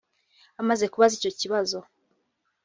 Amaze 0.61 0.85
kubaza 0.91 1.15
icyo 1.17 1.31
kibazo 1.39 1.77